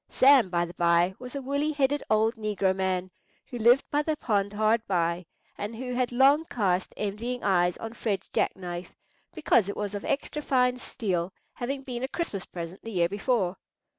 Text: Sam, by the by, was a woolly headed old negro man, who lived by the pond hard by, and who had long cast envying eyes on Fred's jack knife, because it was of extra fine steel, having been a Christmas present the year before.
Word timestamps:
Sam, 0.09 0.49
by 0.49 0.65
the 0.65 0.73
by, 0.73 1.13
was 1.19 1.35
a 1.35 1.43
woolly 1.43 1.73
headed 1.73 2.01
old 2.09 2.33
negro 2.35 2.75
man, 2.75 3.11
who 3.45 3.59
lived 3.59 3.85
by 3.91 4.01
the 4.01 4.17
pond 4.17 4.51
hard 4.51 4.81
by, 4.87 5.27
and 5.59 5.75
who 5.75 5.93
had 5.93 6.11
long 6.11 6.43
cast 6.45 6.91
envying 6.97 7.43
eyes 7.43 7.77
on 7.77 7.93
Fred's 7.93 8.27
jack 8.29 8.55
knife, 8.55 8.95
because 9.35 9.69
it 9.69 9.77
was 9.77 9.93
of 9.93 10.03
extra 10.03 10.41
fine 10.41 10.77
steel, 10.77 11.31
having 11.53 11.83
been 11.83 12.01
a 12.01 12.07
Christmas 12.07 12.45
present 12.47 12.81
the 12.81 12.89
year 12.89 13.09
before. 13.09 13.57